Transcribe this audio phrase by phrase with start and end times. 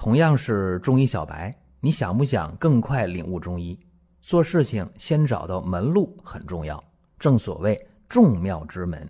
[0.00, 3.78] 同样是中医小白，你想不想更快领悟中医？
[4.22, 6.82] 做事情先找到门路很重要，
[7.18, 9.06] 正所谓众妙之门。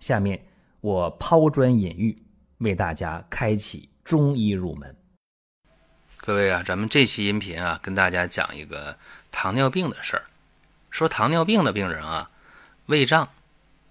[0.00, 0.38] 下面
[0.82, 2.14] 我抛砖引玉，
[2.58, 4.94] 为大家开启中医入门。
[6.18, 8.94] 各位啊，咱们这期音频啊，跟大家讲一个
[9.32, 10.24] 糖尿病的事儿。
[10.90, 12.30] 说糖尿病的病人啊，
[12.84, 13.26] 胃胀、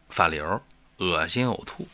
[0.09, 0.61] 反流、
[0.97, 1.87] 恶心、呕吐，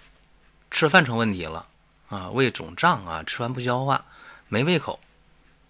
[0.69, 1.65] 吃饭成问题了
[2.09, 4.03] 啊，胃肿胀啊，吃完不消化，
[4.49, 4.99] 没胃口。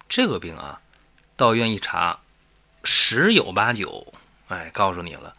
[0.08, 0.80] 这个病啊，
[1.36, 2.18] 到医院一查，
[2.82, 4.12] 十有八九，
[4.48, 5.36] 哎，告诉你了，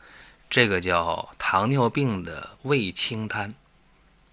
[0.49, 3.53] 这个叫糖尿病的胃轻瘫。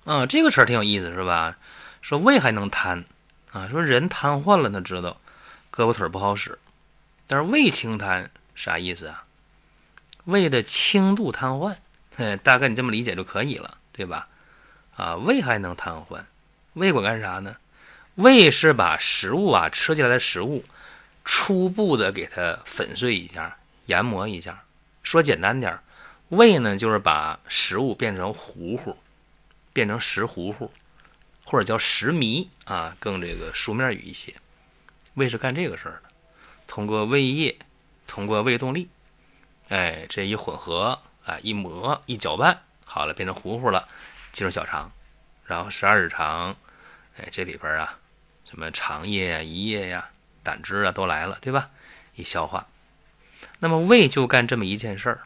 [0.04, 1.56] 啊，这个词儿挺有意思，是吧？
[2.00, 3.04] 说胃还能瘫。
[3.52, 5.20] 啊，说人瘫痪了，他知道
[5.72, 6.58] 胳膊腿不好使，
[7.26, 9.24] 但是胃轻瘫啥意思啊？
[10.24, 11.74] 胃的轻度瘫痪，
[12.42, 14.28] 大概你这么理解就可以了，对吧？
[14.96, 16.22] 啊，胃还能瘫痪，
[16.74, 17.56] 胃管干啥呢？
[18.18, 20.64] 胃是把食物啊吃进来的食物，
[21.24, 24.64] 初步的给它粉碎一下，研磨一下。
[25.04, 25.78] 说简单点
[26.30, 28.96] 胃呢就是把食物变成糊糊，
[29.72, 30.72] 变成食糊糊。
[31.44, 34.34] 或者叫食糜啊，更这个书面语一些。
[35.14, 36.10] 胃是干这个事儿的，
[36.66, 37.56] 通过胃液，
[38.06, 38.88] 通过胃动力，
[39.68, 43.88] 哎，这一混合啊，一磨一搅拌，好了，变成糊糊了，
[44.32, 44.90] 进入小肠，
[45.46, 46.54] 然后十二指肠，
[47.16, 47.98] 哎，这里边啊，
[48.48, 50.08] 什么肠液呀、胰液呀、
[50.42, 51.70] 胆汁啊都来了，对吧？
[52.14, 52.66] 一消化，
[53.58, 55.20] 那么胃就干这么一件事儿，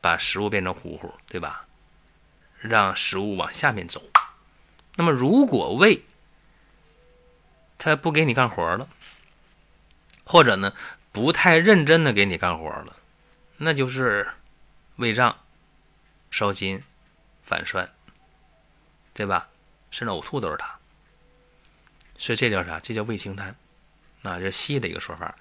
[0.00, 1.66] 把食物变成糊糊，对吧？
[2.58, 4.02] 让食物往下面走。
[4.96, 6.02] 那么，如果胃
[7.76, 8.88] 他不给你干活了，
[10.24, 10.72] 或者呢
[11.12, 12.96] 不太认真的给你干活了，
[13.58, 14.28] 那就是
[14.96, 15.38] 胃胀、
[16.30, 16.82] 烧心、
[17.44, 17.92] 反酸，
[19.12, 19.48] 对吧？
[19.90, 20.77] 甚至呕吐都是它。
[22.18, 22.78] 所以这叫啥？
[22.80, 23.54] 这叫胃轻瘫。
[24.22, 25.34] 啊，这西医的一个说法，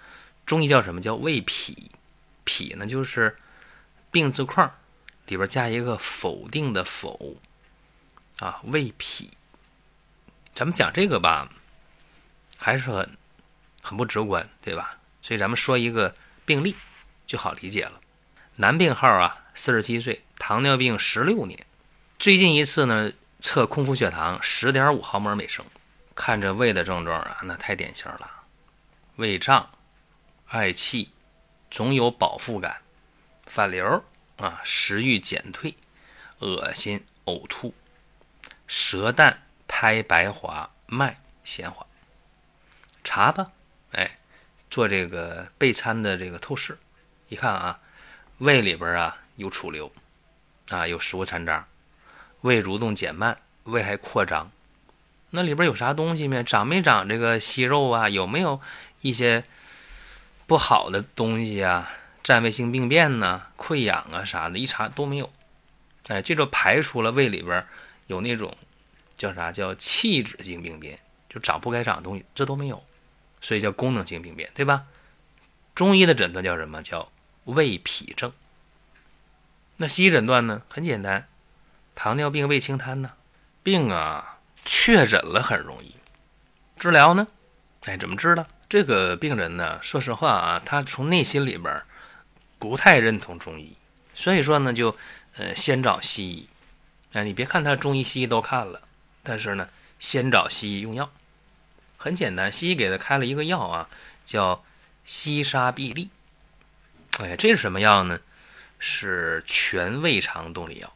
[0.45, 1.91] 中医叫什么叫胃脾。
[2.45, 3.35] 脾呢就是
[4.09, 4.71] 病字框
[5.25, 7.35] 里边加一个否定的否
[8.39, 9.29] 啊，胃脾。
[10.55, 11.51] 咱们讲这个吧，
[12.57, 13.17] 还是很
[13.81, 14.97] 很不直观，对吧？
[15.21, 16.73] 所以咱们说一个病例
[17.25, 17.99] 就好理解了。
[18.55, 21.65] 男病号啊，四十七岁，糖尿病十六年，
[22.17, 23.11] 最近一次呢
[23.41, 25.65] 测空腹血糖十点五毫摩尔每升，
[26.17, 28.29] 看着胃的症状啊，那太典型了：
[29.15, 29.69] 胃胀、
[30.47, 31.11] 嗳气、
[31.71, 32.81] 总有饱腹感、
[33.45, 34.03] 反流
[34.35, 35.77] 啊、食欲减退、
[36.39, 37.73] 恶心、呕吐、
[38.67, 39.43] 舌淡。
[39.69, 41.85] 苔白滑，脉弦滑，
[43.03, 43.51] 查吧，
[43.91, 44.17] 哎，
[44.71, 46.79] 做这个备餐的这个透视，
[47.27, 47.77] 一看啊，
[48.37, 49.91] 胃里边啊有储留，
[50.69, 51.67] 啊有食物残渣，
[52.41, 54.49] 胃蠕动减慢，胃还扩张，
[55.37, 56.43] 那里边有啥东西没？
[56.43, 58.09] 长没长这个息肉啊？
[58.09, 58.59] 有没有
[59.01, 59.43] 一些
[60.47, 61.91] 不好的东西啊？
[62.23, 63.43] 占位性病变呢？
[63.55, 65.31] 溃疡啊啥的，一查都没有，
[66.07, 67.65] 哎，这就排除了胃里边
[68.07, 68.57] 有那种。
[69.17, 69.51] 叫啥？
[69.51, 72.83] 叫器质性病变，就长不该长的东西，这都没有，
[73.41, 74.85] 所以叫功能性病变，对吧？
[75.73, 76.83] 中医的诊断叫什么？
[76.83, 77.11] 叫
[77.45, 78.31] 胃脾症。
[79.77, 80.61] 那西医诊断呢？
[80.69, 81.27] 很简单，
[81.95, 83.13] 糖尿病胃轻瘫呢。
[83.63, 84.36] 病啊，
[84.67, 85.95] 确诊了很容易，
[86.77, 87.25] 治疗呢？
[87.85, 88.45] 哎，怎么治的？
[88.67, 91.81] 这个病人呢，说实话啊，他从内心里边
[92.59, 93.77] 不太认同中医，
[94.13, 94.95] 所以说呢，就
[95.37, 96.49] 呃先找西医。
[97.13, 98.81] 哎，你别看他中医西医都看了。
[99.23, 99.69] 但是呢，
[99.99, 101.09] 先找西医用药，
[101.95, 103.89] 很简单，西医给他开了一个药啊，
[104.25, 104.63] 叫
[105.05, 106.09] 西沙必利。
[107.19, 108.19] 哎，这是什么药呢？
[108.79, 110.93] 是全胃肠动力药。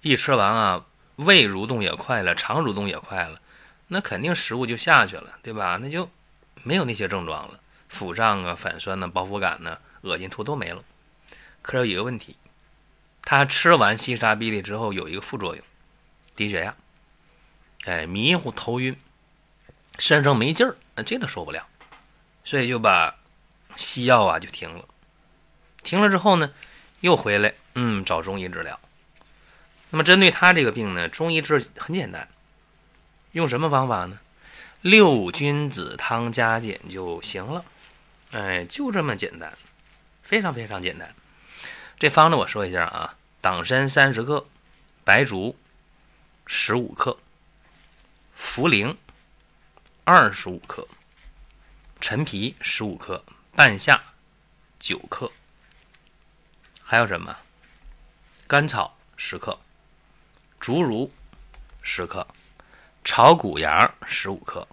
[0.00, 0.84] 一吃完啊，
[1.18, 3.40] 胃蠕动也快了，肠蠕动也快了，
[3.88, 5.78] 那肯定食物就下去了，对吧？
[5.80, 6.08] 那就
[6.62, 7.58] 没有那些症状了，
[7.88, 10.82] 腹胀啊、反酸呢、饱腹感呢、恶心吐都没了。
[11.60, 12.36] 可有一个问题，
[13.22, 15.64] 他吃完西沙必利之后有一个副作用，
[16.36, 16.74] 低血压。
[17.84, 18.96] 哎，迷糊、头晕，
[19.98, 21.66] 身上没劲儿，那这都受不了，
[22.44, 23.16] 所以就把
[23.76, 24.84] 西药啊就停了。
[25.82, 26.52] 停了之后呢，
[27.00, 28.78] 又回来，嗯，找中医治疗。
[29.90, 32.28] 那么针对他这个病呢，中医治很简单，
[33.32, 34.18] 用什么方法呢？
[34.80, 37.64] 六君子汤加减就行了。
[38.32, 39.52] 哎，就这么简单，
[40.22, 41.14] 非常非常简单。
[41.98, 44.46] 这方子我说一下啊：党参三十克，
[45.04, 45.56] 白术
[46.46, 47.18] 十五克。
[48.40, 48.94] 茯苓
[50.04, 50.86] 二十五克，
[52.00, 53.24] 陈皮十五克，
[53.56, 54.00] 半夏
[54.78, 55.32] 九克，
[56.84, 57.36] 还有什么？
[58.46, 59.58] 甘草十克，
[60.60, 61.10] 竹茹
[61.82, 62.26] 十克，
[63.04, 64.66] 炒谷芽十五克，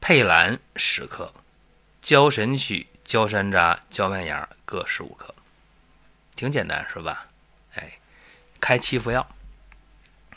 [0.00, 1.32] 佩兰十克，
[2.02, 5.34] 焦神曲、焦山楂、焦麦芽各十五克，
[6.36, 7.26] 挺简单是吧？
[7.74, 7.98] 哎，
[8.60, 9.26] 开七副药，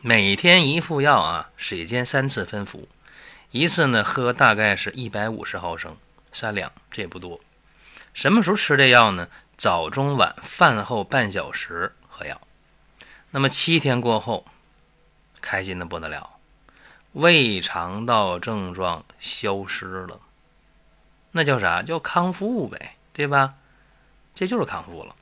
[0.01, 2.87] 每天一副药啊，水煎三次分服，
[3.51, 5.97] 一次呢喝大概是一百五十毫升，
[6.31, 7.41] 三两，这也不多。
[8.13, 9.27] 什么时候吃这药呢？
[9.57, 12.41] 早中晚饭后半小时喝药。
[13.29, 14.45] 那么七天过后，
[15.41, 16.37] 开心的不得了，
[17.13, 20.19] 胃肠道症状消失了，
[21.31, 21.81] 那叫啥？
[21.81, 23.55] 叫康复呗，对吧？
[24.33, 25.15] 这就是康复了。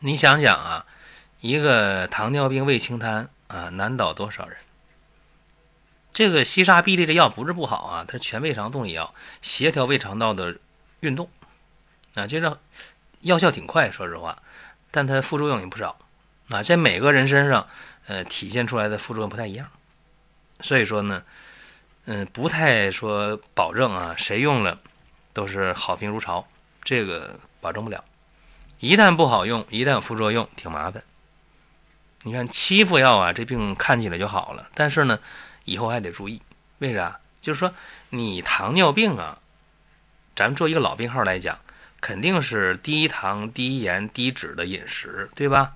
[0.00, 0.86] 你想想啊，
[1.40, 4.56] 一个糖尿病胃清瘫啊，难倒多少人？
[6.12, 10.56] 这个西沙必利的药不是不好啊，它是全胃肠动力药，协调胃肠道的
[11.00, 11.28] 运动
[12.14, 12.60] 啊，这个
[13.20, 14.42] 药效挺快，说实话，
[14.90, 15.96] 但它副作用也不少。
[16.50, 17.66] 啊，在每个人身上，
[18.06, 19.66] 呃，体现出来的副作用不太一样，
[20.60, 21.22] 所以说呢，
[22.04, 24.78] 嗯，不太说保证啊，谁用了
[25.32, 26.46] 都是好评如潮，
[26.82, 28.04] 这个保证不了。
[28.80, 31.02] 一旦不好用，一旦有副作用，挺麻烦。
[32.22, 35.18] 你看七副药啊，这病看起来就好了，但是呢，
[35.64, 36.42] 以后还得注意，
[36.78, 37.18] 为啥？
[37.40, 37.74] 就是说
[38.10, 39.38] 你糖尿病啊，
[40.34, 41.58] 咱们做一个老病号来讲，
[42.00, 45.74] 肯定是低糖、低盐、低脂的饮食，对吧？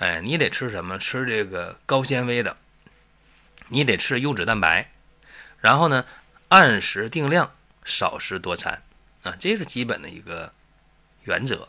[0.00, 0.98] 哎，你得吃什么？
[0.98, 2.56] 吃这个高纤维的，
[3.68, 4.90] 你得吃优质蛋白，
[5.60, 6.06] 然后呢，
[6.48, 7.52] 按时定量，
[7.84, 8.82] 少食多餐，
[9.24, 10.50] 啊，这是基本的一个
[11.24, 11.68] 原则。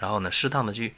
[0.00, 0.96] 然后呢，适当的去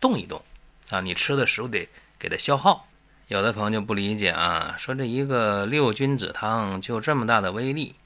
[0.00, 0.42] 动一动，
[0.88, 1.86] 啊，你吃的食物得
[2.18, 2.88] 给它消耗。
[3.28, 7.96] 有的朋友就不理解啊，说这一个六君子汤就这么大的威力？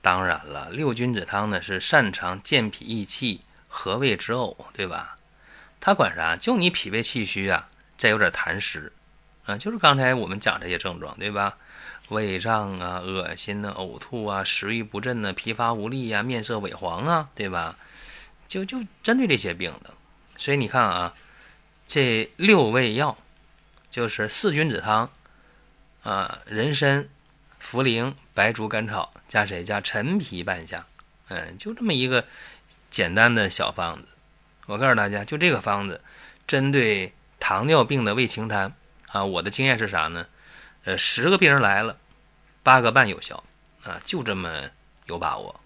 [0.00, 5.18] 当然了，六君子汤呢是擅长健脾益气、和胃止呕，对吧？
[5.80, 6.36] 他管啥？
[6.36, 8.92] 就你脾胃气虚啊，再有点痰湿，
[9.44, 11.56] 啊，就是刚才我们讲这些症状，对吧？
[12.08, 17.76] 胃胀啊、恶心呐、呕吐啊、食欲不振呐、疲乏无力呀、面色萎黄啊，对吧？
[18.46, 19.92] 就就针对这些病的。
[20.38, 21.14] 所以你看啊，
[21.88, 23.16] 这六味药
[23.90, 25.10] 就是四君子汤
[26.02, 27.08] 啊，人参、
[27.60, 29.64] 茯苓、白术、甘草加谁？
[29.64, 30.86] 加陈皮半夏，
[31.28, 32.24] 嗯，就这么一个
[32.88, 34.06] 简单的小方子。
[34.66, 36.00] 我告诉大家，就这个方子，
[36.46, 38.72] 针对糖尿病的胃清痰
[39.08, 40.26] 啊，我的经验是啥呢？
[40.84, 41.96] 呃，十个病人来了，
[42.62, 43.42] 八个半有效
[43.84, 44.64] 啊，就这么
[45.06, 45.60] 有把握。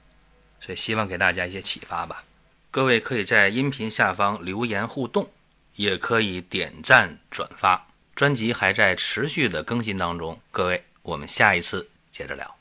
[0.60, 2.22] 所以希望给大家一些启发吧。
[2.70, 5.30] 各位可以在音频下方留言互动，
[5.74, 7.86] 也可以点赞转发。
[8.14, 12.59] 专辑还在持续的更新当中，各位，我们下一次接着聊。